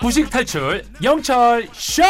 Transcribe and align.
부식 0.00 0.30
탈출 0.30 0.84
영철 1.02 1.68
쇼. 1.72 2.02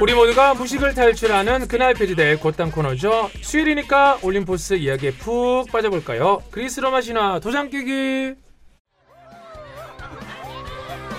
우리 0.00 0.14
모두가 0.14 0.54
무식을 0.54 0.94
탈출하는 0.94 1.68
그날 1.68 1.94
폐지될 1.94 2.40
곧단 2.40 2.72
코너죠. 2.72 3.30
수요일이니까 3.40 4.18
올림포스 4.22 4.74
이야기에 4.74 5.12
푹 5.12 5.70
빠져볼까요? 5.70 6.42
그리스 6.50 6.80
로마 6.80 7.00
신화 7.00 7.38
도장 7.38 7.70
깨기. 7.70 8.34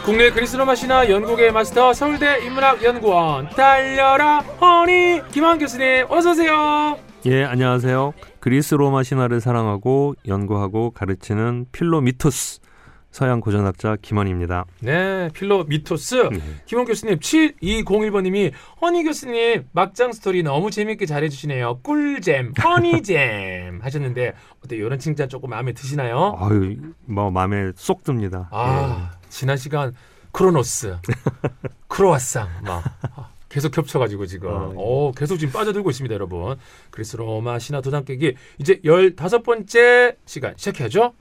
국내 0.05 0.31
그리스 0.31 0.57
로마 0.57 0.75
신화 0.75 1.09
연구계 1.09 1.51
마스터 1.51 1.93
서울대 1.93 2.43
인문학연구원 2.45 3.49
달려라 3.49 4.39
허니 4.39 5.21
김한 5.31 5.59
교수님 5.59 6.05
어서 6.09 6.31
오세요. 6.31 6.97
예, 7.25 7.45
안녕하세요. 7.45 8.13
그리스 8.41 8.75
로마 8.75 9.03
신화를 9.03 9.39
사랑하고 9.39 10.15
연구하고 10.27 10.91
가르치는 10.91 11.67
필로미토스 11.71 12.59
서양 13.11 13.39
고전학자 13.39 13.95
김헌입니다. 14.01 14.65
네, 14.81 15.29
필로미토스 15.33 16.29
김헌 16.65 16.85
교수님 16.85 17.19
7201번님이 17.19 18.51
헌이 18.81 19.03
교수님 19.03 19.67
막장 19.71 20.11
스토리 20.11 20.41
너무 20.43 20.69
재밌게 20.71 21.05
잘해주시네요. 21.05 21.79
꿀잼 21.83 22.53
honey잼 22.61 23.79
하셨는데 23.83 24.33
어때 24.65 24.75
이런 24.75 24.97
칭찬 24.99 25.29
조금 25.29 25.51
마음에 25.51 25.71
드시나요? 25.73 26.35
아유, 26.39 26.75
뭐 27.05 27.29
마음에 27.29 27.71
쏙 27.75 28.03
듭니다. 28.03 28.49
아 28.51 29.11
지난 29.33 29.57
시간 29.57 29.93
크로노스 30.31 30.97
크로아상 31.89 32.47
막 32.63 32.83
아, 33.15 33.29
계속 33.49 33.71
겹쳐가지고 33.71 34.27
지금 34.27 34.49
아, 34.49 34.69
예. 34.71 34.75
어 34.77 35.11
계속 35.15 35.37
지금 35.37 35.51
빠져들고 35.53 35.89
있습니다 35.89 36.13
여러분 36.13 36.57
그리스 36.91 37.17
로마 37.17 37.59
신화 37.59 37.81
도장 37.81 38.05
깨기 38.05 38.35
이제 38.59 38.79
열다섯 38.83 39.43
번째 39.43 40.17
시간 40.25 40.53
시작해야죠 40.55 41.13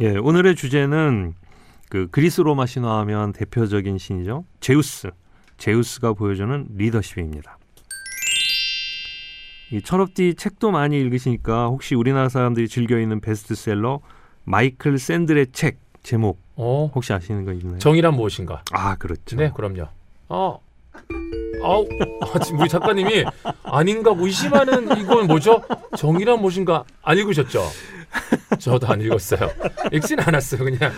예. 0.00 0.04
예, 0.04 0.16
오늘의 0.16 0.56
주제는 0.56 1.34
그 1.90 2.06
그리스 2.10 2.40
로마 2.40 2.66
신화하면 2.66 3.32
대표적인 3.32 3.98
신이죠. 3.98 4.44
제우스. 4.60 5.10
제우스가 5.58 6.14
보여주는 6.14 6.68
리더십입니다. 6.74 7.58
이 9.72 9.82
철업디 9.82 10.36
책도 10.36 10.70
많이 10.70 10.98
읽으시니까 10.98 11.66
혹시 11.66 11.94
우리나라 11.94 12.28
사람들이 12.28 12.68
즐겨 12.68 12.98
읽는 12.98 13.20
베스트셀러 13.20 14.00
마이클 14.44 14.98
샌들의 14.98 15.48
책 15.52 15.78
제목 16.02 16.40
어 16.62 16.90
혹시 16.94 17.14
아시는 17.14 17.46
거 17.46 17.52
있나요? 17.54 17.78
정의란 17.78 18.14
무엇인가 18.14 18.62
아, 18.70 18.94
그렇죠. 18.96 19.34
네 19.36 19.50
그럼요 19.54 19.86
어 20.28 20.60
아우 21.64 21.88
아, 22.20 22.38
우리 22.58 22.68
작가님이 22.68 23.24
아닌가 23.62 24.14
의심하는 24.14 24.98
이건 24.98 25.26
뭐죠 25.26 25.62
정의란 25.96 26.38
무엇인가 26.38 26.84
안 27.02 27.16
읽으셨죠 27.16 27.62
저도 28.58 28.88
안 28.88 29.00
읽었어요 29.00 29.48
읽진 29.90 30.20
않았어요 30.20 30.64
그냥 30.64 30.92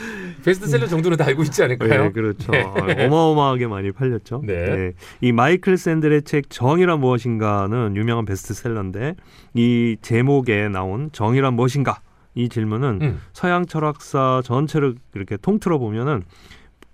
베스트셀러 0.45 0.89
정도는 0.89 1.17
다 1.17 1.27
알고 1.27 1.45
있지 1.45 1.63
않을까요 1.63 2.05
네, 2.05 2.11
그렇죠. 2.11 2.51
네. 2.51 2.63
아, 2.65 3.07
어마어마하게 3.07 3.69
많이 3.69 3.93
팔렸죠. 3.93 4.43
네. 4.45 4.93
이 5.21 5.31
마이클 5.31 5.77
샌들의 5.77 6.23
책 6.23 6.51
정의란 6.51 6.99
무엇인가는 6.99 7.95
유명한 7.95 8.25
베스트셀러인데 8.25 9.15
이 9.55 9.97
제목에 10.03 10.69
나온 10.69 11.11
정의란 11.13 11.55
무엇인가 11.55 12.01
이 12.35 12.49
질문은 12.49 12.99
음. 13.03 13.21
서양 13.33 13.67
철학사 13.67 14.43
전체를 14.45 14.95
이렇게 15.15 15.37
통틀어 15.37 15.79
보면은 15.79 16.23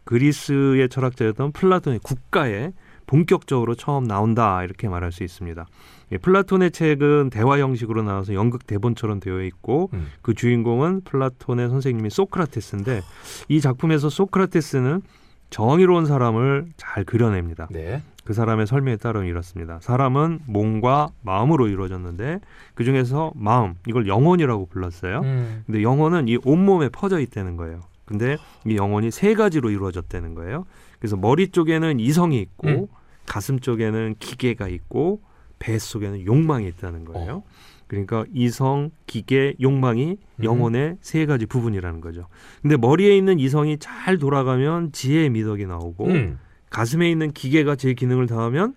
그리스의 0.04 0.88
철학자였던 0.88 1.52
플라톤의 1.52 2.00
국가에 2.02 2.72
본격적으로 3.06 3.74
처음 3.74 4.04
나온다 4.04 4.62
이렇게 4.64 4.88
말할 4.88 5.12
수 5.12 5.24
있습니다. 5.24 5.66
예, 6.12 6.18
플라톤의 6.18 6.70
책은 6.70 7.30
대화 7.30 7.58
형식으로 7.58 8.02
나와서 8.02 8.34
연극 8.34 8.66
대본처럼 8.66 9.20
되어 9.20 9.42
있고 9.42 9.90
음. 9.92 10.08
그 10.22 10.34
주인공은 10.34 11.02
플라톤의 11.02 11.68
선생님이 11.68 12.10
소크라테스인데 12.10 13.02
이 13.48 13.60
작품에서 13.60 14.08
소크라테스는 14.08 15.02
정의로운 15.50 16.06
사람을 16.06 16.66
잘 16.76 17.04
그려냅니다. 17.04 17.68
네. 17.70 18.02
그 18.28 18.34
사람의 18.34 18.66
설명에 18.66 18.98
따르면 18.98 19.26
이렇습니다. 19.26 19.78
사람은 19.80 20.40
몸과 20.44 21.08
마음으로 21.22 21.66
이루어졌는데 21.66 22.40
그 22.74 22.84
중에서 22.84 23.32
마음 23.34 23.76
이걸 23.86 24.06
영혼이라고 24.06 24.66
불렀어요. 24.66 25.20
음. 25.20 25.62
근데 25.64 25.82
영혼은 25.82 26.28
이 26.28 26.36
온몸에 26.44 26.90
퍼져 26.90 27.20
있다는 27.20 27.56
거예요. 27.56 27.80
근데 28.04 28.36
이 28.66 28.76
영혼이 28.76 29.12
세 29.12 29.32
가지로 29.32 29.70
이루어졌다는 29.70 30.34
거예요. 30.34 30.66
그래서 30.98 31.16
머리 31.16 31.48
쪽에는 31.48 32.00
이성이 32.00 32.40
있고 32.40 32.68
음. 32.68 32.86
가슴 33.24 33.60
쪽에는 33.60 34.16
기계가 34.18 34.68
있고 34.68 35.22
배 35.58 35.78
속에는 35.78 36.26
욕망이 36.26 36.68
있다는 36.68 37.06
거예요. 37.06 37.44
그러니까 37.86 38.26
이성, 38.34 38.90
기계, 39.06 39.54
욕망이 39.58 40.18
음. 40.36 40.44
영혼의 40.44 40.98
세 41.00 41.24
가지 41.24 41.46
부분이라는 41.46 42.02
거죠. 42.02 42.26
근데 42.60 42.76
머리에 42.76 43.16
있는 43.16 43.38
이성이 43.38 43.78
잘 43.78 44.18
돌아가면 44.18 44.92
지혜의 44.92 45.30
미덕이 45.30 45.64
나오고 45.64 46.08
음. 46.08 46.38
가슴에 46.70 47.10
있는 47.10 47.32
기계가 47.32 47.76
제 47.76 47.94
기능을 47.94 48.26
다하면 48.26 48.74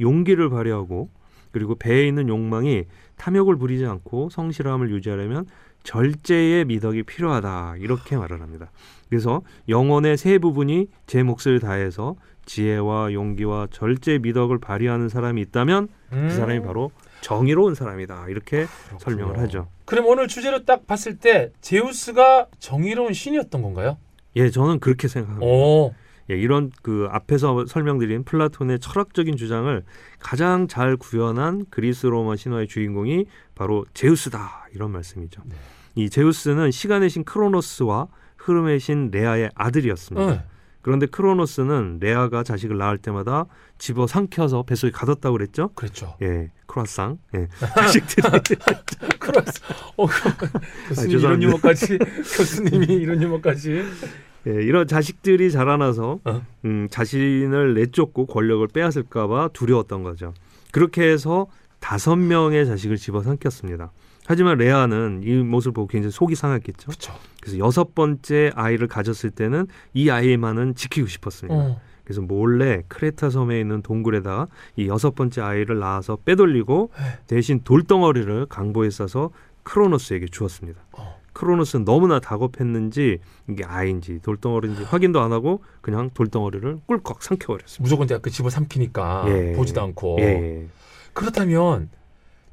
용기를 0.00 0.50
발휘하고 0.50 1.10
그리고 1.52 1.74
배에 1.74 2.06
있는 2.06 2.28
욕망이 2.28 2.84
탐욕을 3.16 3.56
부리지 3.56 3.84
않고 3.86 4.30
성실함을 4.30 4.90
유지하려면 4.90 5.46
절제의 5.82 6.66
미덕이 6.66 7.02
필요하다 7.04 7.76
이렇게 7.78 8.16
말을 8.16 8.40
합니다. 8.40 8.70
그래서 9.08 9.42
영혼의 9.68 10.16
세 10.16 10.38
부분이 10.38 10.88
제 11.06 11.22
몫을 11.22 11.58
다해서 11.60 12.16
지혜와 12.46 13.12
용기와 13.12 13.68
절제 13.70 14.18
미덕을 14.18 14.58
발휘하는 14.58 15.08
사람이 15.08 15.40
있다면 15.42 15.88
음. 16.12 16.26
그 16.28 16.34
사람이 16.34 16.62
바로 16.62 16.90
정의로운 17.20 17.74
사람이다 17.74 18.28
이렇게 18.28 18.66
설명을 18.98 19.38
하죠. 19.38 19.68
그럼 19.84 20.06
오늘 20.06 20.28
주제로 20.28 20.64
딱 20.64 20.86
봤을 20.86 21.18
때 21.18 21.50
제우스가 21.60 22.46
정의로운 22.58 23.12
신이었던 23.12 23.62
건가요? 23.62 23.98
예, 24.36 24.50
저는 24.50 24.80
그렇게 24.80 25.08
생각합니다. 25.08 25.46
오. 25.46 25.94
예, 26.30 26.36
이런 26.36 26.70
그 26.82 27.08
앞에서 27.10 27.66
설명드린 27.66 28.24
플라톤의 28.24 28.78
철학적인 28.78 29.36
주장을 29.36 29.82
가장 30.20 30.68
잘 30.68 30.96
구현한 30.96 31.66
그리스 31.70 32.06
로마 32.06 32.36
신화의 32.36 32.68
주인공이 32.68 33.26
바로 33.54 33.84
제우스다 33.94 34.68
이런 34.74 34.92
말씀이죠. 34.92 35.42
네. 35.44 35.56
이 35.96 36.08
제우스는 36.08 36.70
시간의 36.70 37.10
신 37.10 37.24
크로노스와 37.24 38.06
흐름의 38.36 38.78
신 38.80 39.10
레아의 39.10 39.50
아들이었습니다. 39.54 40.32
응. 40.32 40.42
그런데 40.82 41.06
크로노스는 41.06 41.98
레아가 42.00 42.42
자식을 42.42 42.78
낳을 42.78 42.96
때마다 42.96 43.44
집어 43.76 44.06
삼켜서 44.06 44.62
뱃속에 44.62 44.90
가뒀다고 44.92 45.36
그랬죠. 45.36 45.68
그랬죠. 45.74 46.16
예, 46.22 46.50
크로아상. 46.66 47.18
예, 47.34 47.48
자식들이 47.76 48.28
크로스. 49.18 49.60
어, 49.96 50.06
교수님 50.06 51.10
이런 51.10 51.10
죄송합니다. 51.10 51.48
유머까지 51.48 51.98
교수님이 51.98 52.86
이런 52.86 53.22
유머까지. 53.22 53.82
예, 54.46 54.52
이런 54.52 54.86
자식들이 54.86 55.50
자라나서 55.50 56.20
어. 56.24 56.42
음, 56.64 56.88
자신을 56.90 57.74
내쫓고 57.74 58.26
권력을 58.26 58.66
빼앗을까봐 58.68 59.50
두려웠던 59.52 60.02
거죠. 60.02 60.34
그렇게 60.72 61.10
해서 61.10 61.46
다섯 61.78 62.16
명의 62.16 62.66
자식을 62.66 62.96
집어삼켰습니다. 62.96 63.92
하지만 64.26 64.58
레아는 64.58 65.22
이 65.24 65.34
모습을 65.42 65.72
보고 65.72 65.88
굉장히 65.88 66.12
속이 66.12 66.34
상했겠죠. 66.34 66.86
그렇죠. 66.86 67.14
그래서 67.40 67.58
여섯 67.58 67.94
번째 67.94 68.52
아이를 68.54 68.86
가졌을 68.86 69.30
때는 69.30 69.66
이 69.92 70.08
아이만은 70.08 70.74
지키고 70.74 71.08
싶었습니다. 71.08 71.58
어. 71.58 71.80
그래서 72.04 72.22
몰래 72.22 72.82
크레타 72.88 73.30
섬에 73.30 73.60
있는 73.60 73.82
동굴에다가 73.82 74.48
이 74.76 74.88
여섯 74.88 75.14
번째 75.14 75.42
아이를 75.42 75.78
낳아서 75.78 76.16
빼돌리고 76.24 76.90
네. 76.96 77.18
대신 77.28 77.60
돌덩어리를 77.62 78.46
강보에 78.46 78.90
싸서 78.90 79.30
크로노스에게 79.62 80.26
주었습니다. 80.26 80.80
어. 80.92 81.19
크로노스는 81.40 81.86
너무나 81.86 82.20
다급했는지 82.20 83.18
이게 83.48 83.64
아이인지 83.64 84.20
돌덩어리인지 84.20 84.82
확인도 84.84 85.20
안 85.20 85.32
하고 85.32 85.62
그냥 85.80 86.10
돌덩어리를 86.12 86.80
꿀꺽 86.86 87.22
삼켜버렸습니다. 87.22 87.82
무조건 87.82 88.06
내가 88.06 88.20
그 88.20 88.28
집어 88.28 88.50
삼키니까 88.50 89.24
예. 89.28 89.52
보지도 89.54 89.80
않고. 89.80 90.18
예. 90.20 90.66
그렇다면 91.14 91.88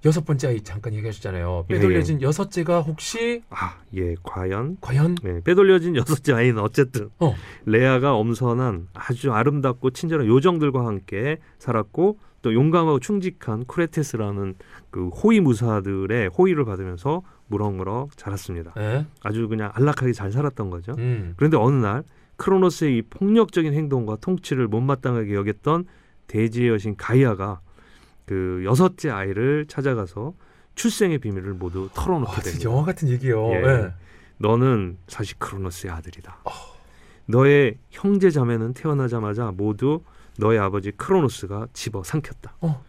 여섯 0.06 0.26
번째 0.26 0.48
아이 0.50 0.62
잠깐 0.62 0.94
얘기하셨잖아요. 0.94 1.66
예, 1.70 1.74
빼돌려진 1.74 2.22
여섯째가 2.22 2.82
혹시 2.82 3.42
아, 3.50 3.78
예, 3.96 4.16
과연 4.24 4.78
과연 4.80 5.16
네, 5.24 5.42
빼돌려진 5.44 5.96
여섯째 5.96 6.34
아이는 6.34 6.60
어쨌든 6.62 7.10
어. 7.20 7.36
레아가 7.66 8.16
엄선한 8.16 8.90
아주 8.94 9.32
아름답고 9.34 9.92
친절한 9.92 10.28
요정들과 10.28 10.86
함께 10.86 11.38
살았고 11.60 12.20
또 12.44 12.54
용감하고 12.54 13.00
충직한 13.00 13.66
쿠레테스라는 13.66 14.56
그 14.92 15.10
호위 15.10 15.40
무사들의 15.40 16.30
호의를 16.30 16.66
받으면서 16.66 17.24
무럭무럭 17.48 18.16
자랐습니다. 18.16 18.74
예? 18.78 19.06
아주 19.24 19.48
그냥 19.48 19.72
안락하게 19.74 20.14
잘 20.14 20.32
살았던 20.32 20.70
거죠. 20.70 20.94
음. 20.98 21.34
그런데 21.38 21.58
어느 21.58 21.76
날 21.76 22.04
크로노스의 22.36 22.98
이 22.98 23.02
폭력적인 23.02 23.74
행동과 23.74 24.18
통치를 24.18 24.68
못마땅하게 24.68 25.34
여겼던 25.34 25.86
대지의 26.28 26.70
여신 26.70 26.96
가이아가 26.96 27.62
그 28.28 28.62
여섯째 28.66 29.10
아이를 29.10 29.66
찾아가서 29.68 30.34
출생의 30.76 31.18
비밀을 31.20 31.54
모두 31.54 31.90
털어놓게 31.94 32.32
아, 32.32 32.36
진짜 32.36 32.52
됩니다. 32.52 32.70
영화 32.70 32.86
같은 32.86 33.08
얘기요. 33.10 33.50
예. 33.54 33.56
예. 33.66 33.94
너는 34.38 34.98
사실 35.08 35.36
크로노스의 35.40 35.92
아들이다. 35.92 36.44
너의 37.26 37.78
형제 37.90 38.30
자매는 38.30 38.74
태어나자마자 38.74 39.52
모두 39.56 40.02
너의 40.38 40.60
아버지 40.60 40.92
크로노스가 40.92 41.68
집어 41.74 42.04
삼켰다. 42.04 42.58
어. 42.62 42.84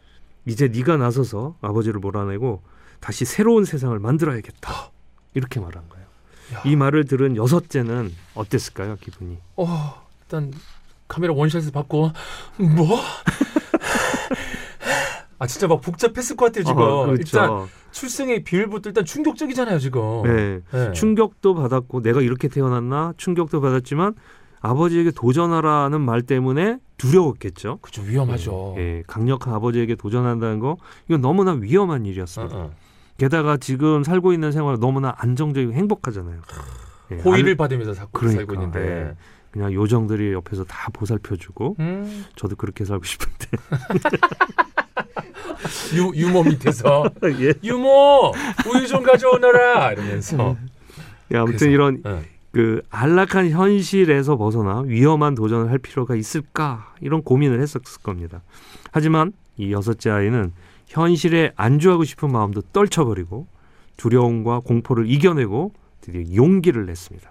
이제 0.44 0.69
네가 0.69 0.96
나서서 0.96 1.56
아버지를 1.62 2.00
몰아내고 2.00 2.62
다시 3.00 3.25
새로운 3.25 3.64
세상을 3.64 3.99
만들어야겠다. 3.99 4.91
이렇게 5.34 5.61
말한 5.61 5.88
거예요. 5.88 6.06
야. 6.55 6.62
이 6.67 6.75
말을 6.76 7.05
들은 7.05 7.37
여섯째는 7.37 8.12
어땠을까요, 8.34 8.96
기분이? 8.96 9.38
어, 9.56 10.06
일단 10.23 10.52
카메라 11.06 11.32
원샷에서 11.32 11.70
받고 11.70 12.11
뭐? 12.58 12.99
아 15.38 15.46
진짜 15.46 15.67
막 15.69 15.81
복잡했을 15.81 16.37
것 16.37 16.46
같아요 16.46 16.64
지금. 16.64 16.82
어, 16.82 17.06
그렇죠. 17.06 17.20
일단 17.23 17.67
출생의 17.93 18.44
비밀부터 18.44 18.90
일단 18.90 19.05
충격적이잖아요 19.05 19.79
지금. 19.79 20.23
네. 20.25 20.61
네. 20.73 20.93
충격도 20.93 21.55
받았고 21.55 22.02
내가 22.02 22.20
이렇게 22.20 22.49
태어났나 22.49 23.12
충격도 23.17 23.61
받았지만 23.61 24.14
아버지에게 24.61 25.12
도전하라는 25.12 26.00
말 26.00 26.23
때문에 26.23 26.79
두려웠겠죠. 26.96 27.79
그죠 27.81 28.02
위험하죠. 28.02 28.75
예, 28.79 29.05
강력한 29.06 29.55
아버지에게 29.55 29.94
도전한다는 29.94 30.58
거 30.58 30.76
이건 31.08 31.20
너무나 31.20 31.52
위험한 31.52 32.02
어, 32.02 32.05
일이었습니다. 32.05 32.56
어. 32.56 32.70
게다가 33.19 33.56
지금 33.56 34.02
살고 34.02 34.32
있는 34.32 34.50
생활은 34.50 34.81
너무나 34.81 35.14
안정적이고 35.19 35.73
행복하잖아요. 35.73 36.41
예, 37.12 37.17
호의를 37.19 37.50
알- 37.50 37.56
받으면서 37.56 37.94
살고, 37.94 38.11
그러니까, 38.12 38.38
살고 38.41 38.55
있는데. 38.55 38.81
예. 39.11 39.17
그냥 39.50 39.73
요정들이 39.73 40.34
옆에서 40.34 40.62
다 40.64 40.91
보살펴주고 40.93 41.76
음, 41.81 42.25
저도 42.37 42.55
그렇게 42.55 42.84
살고 42.84 43.02
싶은데 43.05 43.46
유, 45.94 46.12
유모 46.15 46.44
밑에서 46.44 47.05
예. 47.41 47.55
유모 47.62 48.32
우유 48.67 48.87
좀 48.87 49.03
가져오너라 49.03 49.93
이러면서. 49.93 50.56
예, 51.32 51.37
아무튼 51.37 51.59
그래서, 51.59 51.70
이런 51.70 52.03
예. 52.06 52.23
그 52.53 52.82
안락한 52.91 53.50
현실에서 53.50 54.37
벗어나 54.37 54.81
위험한 54.81 55.35
도전을 55.35 55.70
할 55.70 55.79
필요가 55.79 56.15
있을까 56.15 56.94
이런 57.00 57.23
고민을 57.23 57.61
했었을 57.61 58.03
겁니다. 58.03 58.43
하지만 58.91 59.32
이 59.56 59.73
여섯째 59.73 60.11
아이는 60.11 60.53
현실에 60.87 61.53
안주하고 61.56 62.05
싶은 62.05 62.32
마음도 62.32 62.62
떨쳐버리고 62.73 63.47
두려움과 63.97 64.61
공포를 64.61 65.11
이겨내고 65.11 65.73
드디어 66.00 66.35
용기를 66.35 66.87
냈습니다. 66.87 67.31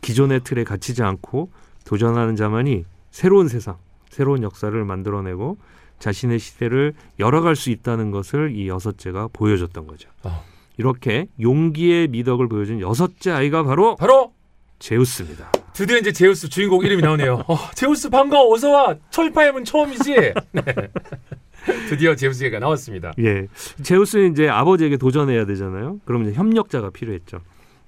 기존의 0.00 0.40
틀에 0.40 0.64
갇히지 0.64 1.02
않고 1.02 1.50
도전하는 1.84 2.34
자만이 2.36 2.84
새로운 3.10 3.48
세상, 3.48 3.76
새로운 4.08 4.42
역사를 4.42 4.84
만들어내고 4.84 5.58
자신의 6.00 6.38
시대를 6.40 6.94
열어갈 7.20 7.54
수 7.54 7.70
있다는 7.70 8.10
것을 8.10 8.56
이 8.56 8.68
여섯째가 8.68 9.28
보여줬던 9.32 9.86
거죠. 9.86 10.08
어. 10.24 10.42
이렇게 10.76 11.26
용기의 11.40 12.08
미덕을 12.08 12.48
보여준 12.48 12.80
여섯째 12.80 13.30
아이가 13.30 13.62
바로 13.62 13.96
바로 13.96 14.32
제우스입니다. 14.78 15.52
드디어 15.74 15.98
이제 15.98 16.10
제우스 16.10 16.48
주인공 16.48 16.84
이름이 16.84 17.02
나오네요. 17.02 17.44
어, 17.46 17.56
제우스 17.74 18.08
반가워 18.08 18.52
어서 18.52 18.70
와. 18.70 18.94
철파엠은 19.10 19.64
처음이지. 19.64 20.14
네. 20.14 20.32
드디어 21.90 22.16
제우스 22.16 22.42
얘가 22.44 22.58
나왔습니다. 22.58 23.12
예, 23.18 23.46
제우스는 23.82 24.32
이제 24.32 24.48
아버지에게 24.48 24.96
도전해야 24.96 25.44
되잖아요. 25.44 26.00
그럼 26.06 26.22
이제 26.22 26.32
협력자가 26.32 26.90
필요했죠. 26.90 27.40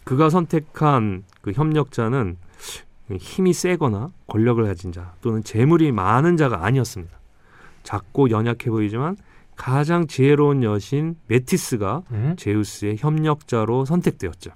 그가 0.05 0.29
선택한 0.29 1.25
그 1.41 1.53
협력자는 1.53 2.37
힘이 3.19 3.53
세거나 3.55 4.11
권력을 4.27 4.63
가진 4.65 4.93
자 4.93 5.15
또는 5.23 5.43
재물이 5.43 5.93
많은 5.93 6.37
자가 6.37 6.65
아니었습니다. 6.65 7.22
작고 7.83 8.31
연약해 8.31 8.71
보이지만 8.71 9.17
가장 9.57 10.07
지혜로운 10.07 10.63
여신 10.63 11.17
메티스가 11.29 12.03
음? 12.11 12.35
제우스의 12.37 12.97
협력자로 12.99 13.85
선택되었죠. 13.85 14.51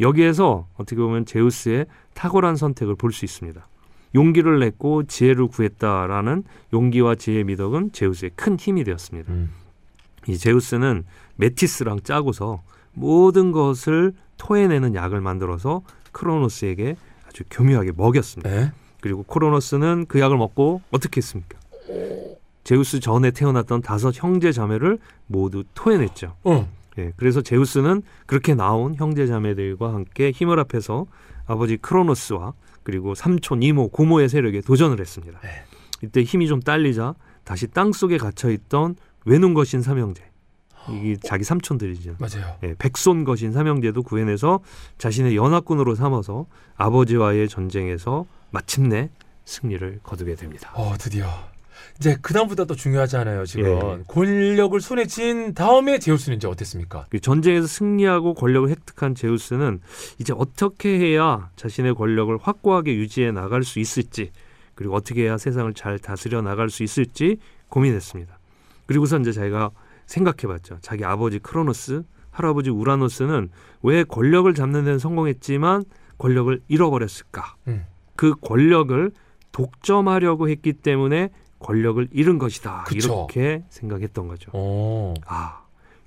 여기에서 0.00 0.66
어떻게 0.76 0.96
보면 1.00 1.24
제우스의 1.24 1.86
탁월한 2.14 2.56
선택을 2.56 2.96
볼 2.96 3.12
수 3.12 3.24
있습니다. 3.24 3.66
용기를 4.14 4.60
냈고 4.60 5.02
지혜를 5.04 5.48
구했다라는 5.48 6.44
용기와 6.72 7.14
지혜의 7.16 7.44
미덕은 7.44 7.92
제우스의 7.92 8.30
큰 8.34 8.58
힘이 8.58 8.84
되었습니다. 8.84 9.32
음. 9.32 9.50
이 10.28 10.36
제우스는 10.38 11.04
메티스랑 11.36 12.00
짜고서 12.02 12.62
모든 12.92 13.52
것을 13.52 14.12
토해내는 14.38 14.94
약을 14.94 15.20
만들어서 15.20 15.82
크로노스에게 16.12 16.96
아주 17.28 17.42
교묘하게 17.50 17.92
먹였습니다. 17.96 18.48
네? 18.48 18.72
그리고 19.00 19.22
크로노스는 19.22 20.06
그 20.08 20.18
약을 20.20 20.36
먹고 20.36 20.80
어떻게 20.90 21.18
했습니까? 21.18 21.58
제우스 22.66 22.98
전에 22.98 23.30
태어났던 23.30 23.80
다섯 23.80 24.12
형제 24.20 24.50
자매를 24.50 24.98
모두 25.28 25.62
토해냈죠. 25.74 26.34
어. 26.42 26.68
예, 26.98 27.12
그래서 27.16 27.40
제우스는 27.40 28.02
그렇게 28.26 28.56
나온 28.56 28.96
형제 28.96 29.28
자매들과 29.28 29.94
함께 29.94 30.32
힘을 30.32 30.58
합해서 30.58 31.06
아버지 31.46 31.76
크로노스와 31.76 32.54
그리고 32.82 33.14
삼촌, 33.14 33.62
이모, 33.62 33.88
고모의 33.88 34.28
세력에 34.28 34.62
도전을 34.62 34.98
했습니다. 34.98 35.38
네. 35.42 35.48
이때 36.02 36.24
힘이 36.24 36.48
좀 36.48 36.60
딸리자 36.60 37.14
다시 37.44 37.68
땅 37.68 37.92
속에 37.92 38.18
갇혀 38.18 38.50
있던 38.50 38.96
외눈 39.24 39.54
거신 39.54 39.80
삼형제, 39.80 40.24
이게 40.90 41.16
자기 41.22 41.44
삼촌들이죠. 41.44 42.16
맞아요. 42.18 42.56
예, 42.64 42.74
백손 42.76 43.22
거신 43.22 43.52
삼형제도 43.52 44.02
구해내서 44.02 44.58
자신의 44.98 45.36
연합군으로 45.36 45.94
삼아서 45.94 46.46
아버지와의 46.76 47.48
전쟁에서 47.48 48.26
마침내 48.50 49.10
승리를 49.44 50.00
거두게 50.02 50.34
됩니다. 50.34 50.72
어 50.74 50.94
드디어 50.98 51.28
이제 51.98 52.16
그다음보다 52.20 52.64
더 52.64 52.74
중요하지 52.74 53.16
않아요 53.16 53.44
지금 53.44 53.66
예. 53.66 54.02
권력을 54.08 54.78
손에 54.80 55.06
쥔 55.06 55.54
다음에 55.54 55.98
제우스는 55.98 56.36
이제 56.36 56.46
어땠습니까? 56.46 57.06
그 57.10 57.20
전쟁에서 57.20 57.66
승리하고 57.66 58.34
권력을 58.34 58.68
획득한 58.68 59.14
제우스는 59.14 59.80
이제 60.18 60.32
어떻게 60.36 60.98
해야 60.98 61.50
자신의 61.56 61.94
권력을 61.94 62.36
확고하게 62.40 62.94
유지해 62.94 63.32
나갈 63.32 63.64
수 63.64 63.78
있을지 63.78 64.30
그리고 64.74 64.94
어떻게 64.94 65.22
해야 65.22 65.38
세상을 65.38 65.72
잘 65.74 65.98
다스려 65.98 66.42
나갈 66.42 66.70
수 66.70 66.82
있을지 66.82 67.38
고민했습니다. 67.68 68.38
그리고서 68.86 69.18
이제 69.18 69.32
자기가 69.32 69.70
생각해봤죠. 70.06 70.78
자기 70.80 71.04
아버지 71.04 71.38
크로노스, 71.38 72.02
할아버지 72.30 72.70
우라노스는 72.70 73.50
왜 73.82 74.04
권력을 74.04 74.52
잡는 74.52 74.84
데는 74.84 74.98
성공했지만 74.98 75.84
권력을 76.18 76.60
잃어버렸을까? 76.68 77.56
음. 77.68 77.86
그 78.14 78.34
권력을 78.40 79.10
독점하려고 79.52 80.48
했기 80.48 80.72
때문에 80.74 81.30
권력을 81.58 82.06
잃은 82.12 82.38
것이다. 82.38 82.84
그쵸. 82.84 83.26
이렇게 83.30 83.64
생각했던 83.68 84.28
거죠. 84.28 84.50
어. 84.54 85.14
아, 85.26 85.62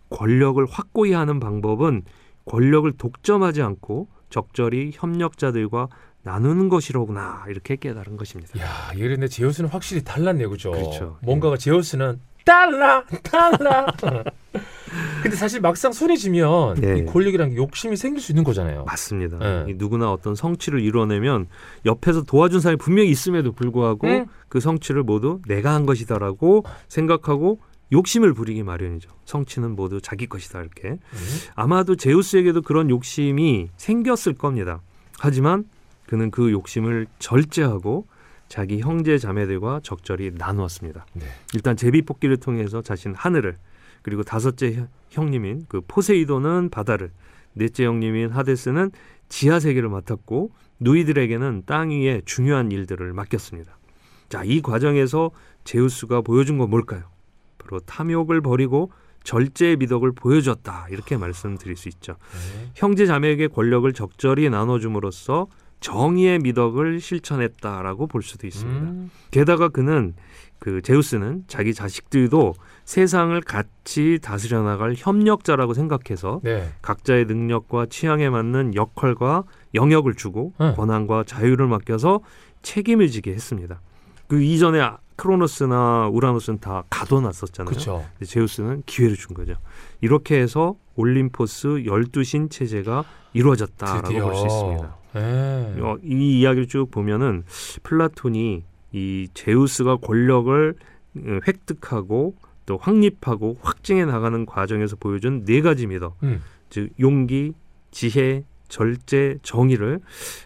권력을 0.10 0.64
확고히 0.66 1.14
하는 1.14 1.40
방법은 1.40 2.04
권력을 2.46 2.92
독점하지 2.94 3.62
않고 3.62 4.08
적절히 4.30 4.92
협력자들과 4.94 5.88
나누는 6.24 6.70
것이로구나 6.70 7.46
이렇게 7.48 7.76
깨달은 7.76 8.18
것입니다. 8.18 8.60
야 8.60 8.92
근데 8.94 9.28
제우스는 9.28 9.70
확실히 9.70 10.04
달랐네요 10.04 10.50
그죠? 10.50 10.72
그렇죠. 10.72 11.18
뭔가가 11.22 11.58
제우스는 11.58 12.20
달라 12.50 13.04
달라. 13.22 13.86
근데 15.22 15.36
사실 15.36 15.62
막상 15.62 15.92
손에 15.92 16.16
쥐면 16.16 16.76
네. 16.82 17.00
이 17.00 17.06
권력이라는 17.06 17.54
게 17.54 17.58
욕심이 17.58 17.96
생길 17.96 18.24
수 18.24 18.32
있는 18.32 18.44
거잖아요. 18.44 18.86
맞습니다. 18.86 19.38
네. 19.38 19.66
이 19.70 19.74
누구나 19.76 20.12
어떤 20.12 20.34
성취를 20.34 20.82
이뤄내면 20.82 21.46
옆에서 21.86 22.24
도와준 22.24 22.60
사람이 22.60 22.78
분명히 22.78 23.12
있음에도 23.12 23.52
불구하고 23.52 24.08
응? 24.08 24.26
그 24.48 24.60
성취를 24.60 25.04
모두 25.04 25.42
내가 25.48 25.76
한 25.76 25.86
것이다라고 25.86 26.66
생각하고 26.88 27.60
욕심을 27.92 28.34
부리기 28.34 28.64
마련이죠. 28.64 29.12
성취는 29.26 29.76
모두 29.76 30.02
자기 30.02 30.26
것이다 30.26 30.62
이렇게. 30.62 30.90
음. 30.90 31.00
아마도 31.54 31.96
제우스에게도 31.96 32.64
그런 32.64 32.90
욕심이 32.90 33.70
생겼을 33.78 34.34
겁니다. 34.34 34.82
하지만 35.20 35.66
그는 36.08 36.32
그 36.32 36.52
욕심을 36.52 37.06
절제하고 37.20 38.08
자기 38.50 38.80
형제 38.82 39.18
자매들과 39.18 39.80
적절히 39.84 40.32
나누었습니다. 40.36 41.06
네. 41.14 41.26
일단 41.54 41.78
제비뽑기를 41.78 42.38
통해서 42.38 42.82
자신 42.82 43.14
하늘을 43.16 43.58
그리고 44.02 44.24
다섯째 44.24 44.74
형- 44.74 44.88
형님인 45.10 45.66
그 45.70 45.82
포세이돈은 45.88 46.70
바다를 46.70 47.12
넷째 47.54 47.86
형님인 47.86 48.32
하데스는 48.32 48.92
지하 49.30 49.60
세계를 49.60 49.90
맡았고 49.90 50.52
누이들에게는 50.80 51.64
땅 51.66 51.90
위의 51.92 52.24
중요한 52.26 52.72
일들을 52.72 53.14
맡겼습니다. 53.14 53.78
자, 54.30 54.44
이 54.44 54.62
과정에서 54.62 55.32
제우스가 55.64 56.22
보여준 56.22 56.58
건 56.58 56.70
뭘까요? 56.70 57.04
바로 57.58 57.80
탐욕을 57.82 58.42
버리고 58.42 58.92
절제의 59.24 59.76
미덕을 59.78 60.14
보여줬다. 60.14 60.88
이렇게 60.90 61.18
말씀드릴 61.18 61.76
수 61.76 61.90
있죠. 61.90 62.14
네. 62.32 62.72
형제 62.76 63.06
자매에게 63.06 63.48
권력을 63.48 63.92
적절히 63.94 64.50
나눠줌으로써 64.50 65.48
정의의 65.80 66.40
미덕을 66.40 67.00
실천했다라고 67.00 68.08
볼 68.08 68.22
수도 68.22 68.48
있습니다. 68.48 68.82
음. 68.82 69.12
게다가 69.32 69.70
그는 69.70 70.14
그 70.60 70.82
제우스는 70.82 71.46
자기 71.48 71.74
자식들도 71.74 72.54
세상을 72.84 73.40
같이 73.42 74.20
다스려 74.22 74.62
나갈 74.62 74.94
협력자라고 74.98 75.74
생각해서 75.74 76.42
네. 76.44 76.70
각자의 76.82 77.26
능력과 77.26 77.86
취향에 77.86 78.30
맞는 78.30 78.76
역할과 78.76 79.44
영역을 79.74 80.16
주고 80.16 80.54
응. 80.60 80.74
권한과 80.76 81.24
자유를 81.26 81.68
맡겨서 81.68 82.20
책임을 82.62 83.08
지게 83.08 83.32
했습니다. 83.32 83.80
그 84.28 84.42
이전에 84.42 84.82
아- 84.82 84.98
크로노스나 85.20 86.08
우라노스는 86.14 86.60
다 86.60 86.84
가둬놨었잖아요. 86.90 87.70
그렇죠. 87.70 88.06
근데 88.14 88.26
제우스는 88.26 88.84
기회를 88.86 89.18
준 89.18 89.36
거죠. 89.36 89.56
이렇게 90.00 90.40
해서 90.40 90.76
올림포스 90.96 91.84
열두 91.86 92.24
신 92.24 92.50
체제가 92.50 93.04
이루어졌다라고. 93.34 94.08
볼 94.08 94.36
수 94.36 94.46
있습니다. 94.46 94.96
네. 95.16 95.82
어, 95.82 95.98
이 96.04 96.40
이야기를 96.40 96.68
쭉 96.68 96.90
보면은 96.90 97.44
플라톤이 97.84 98.64
이 98.94 99.28
제우스가 99.34 99.98
권력을 99.98 100.76
어, 101.18 101.40
획득하고 101.48 102.36
또 102.66 102.78
확립하고 102.78 103.58
확증해 103.62 104.06
나가는 104.06 104.46
과정에서 104.46 104.96
보여준 104.96 105.44
네 105.44 105.62
가지 105.62 105.86
미덕, 105.88 106.16
음. 106.24 106.42
즉 106.70 106.92
용기, 107.00 107.54
지혜, 107.92 108.44
절제, 108.70 109.38
정의를 109.44 110.00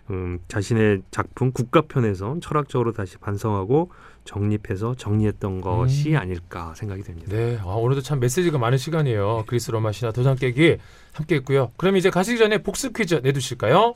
음, 0.09 0.39
자신의 0.47 1.03
작품 1.11 1.51
국가편에서 1.51 2.37
철학적으로 2.41 2.91
다시 2.93 3.17
반성하고 3.17 3.91
정립해서 4.25 4.95
정리했던 4.95 5.61
것이 5.61 6.11
음. 6.11 6.17
아닐까 6.17 6.73
생각이 6.75 7.03
됩니다. 7.03 7.27
네, 7.29 7.59
아, 7.61 7.65
오늘도 7.65 8.01
참 8.01 8.19
메시지가 8.19 8.57
많은 8.57 8.77
시간이에요. 8.77 9.43
그리스 9.45 9.69
로마 9.69 9.91
신화 9.91 10.11
도장 10.11 10.35
깨기 10.35 10.77
함께했고요. 11.13 11.71
그럼 11.77 11.97
이제 11.97 12.09
가시기 12.09 12.39
전에 12.39 12.63
복습 12.63 12.95
퀴즈 12.95 13.15
내두실까요? 13.15 13.93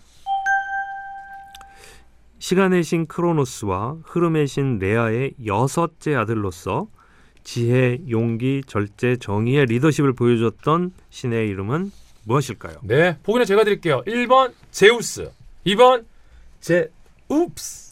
시간의 2.40 2.84
신 2.84 3.08
크로노스와 3.08 3.98
흐름의 4.04 4.48
신 4.48 4.78
레아의 4.78 5.34
여섯째 5.46 6.14
아들로서 6.14 6.88
지혜, 7.44 8.00
용기, 8.10 8.62
절제, 8.68 9.16
정의의 9.16 9.66
리더십을 9.68 10.14
보여줬던 10.14 10.92
신의 11.10 11.48
이름은 11.48 11.92
무엇일까요? 12.28 12.80
네, 12.84 13.18
보기는 13.24 13.46
제가 13.46 13.64
드릴게요. 13.64 14.04
1번 14.06 14.54
제우스, 14.72 15.32
2번 15.66 16.06
제 16.60 16.92
읍스, 17.32 17.92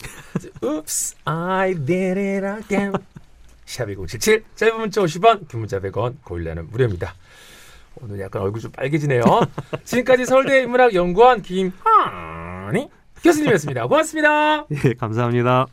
읍스, 0.63 1.15
I 1.24 1.74
did 1.74 2.20
it 2.20 2.46
again. 2.46 2.94
샵2077, 3.65 4.44
짧은 4.56 4.77
문자 4.77 5.01
50원, 5.01 5.48
긴 5.48 5.62
문자 5.62 5.80
100원, 5.80 6.15
고일라는 6.24 6.70
무료입니다. 6.70 7.15
오늘 8.01 8.20
약간 8.20 8.42
얼굴 8.42 8.62
좀 8.62 8.72
빨개지네요. 8.74 9.24
지금까지 9.86 10.25
서울대 10.25 10.62
인문학 10.63 10.94
연구원 10.94 11.42
김하니 11.42 12.89
교수님이었습니다. 13.24 13.88
고맙습니다. 13.88 14.65
예, 14.86 14.94
감사합니다. 14.94 15.68